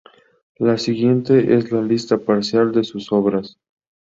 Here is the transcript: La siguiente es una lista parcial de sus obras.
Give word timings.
La 0.57 0.79
siguiente 0.79 1.55
es 1.55 1.71
una 1.71 1.83
lista 1.83 2.17
parcial 2.17 2.71
de 2.71 2.83
sus 2.83 3.11
obras. 3.11 3.59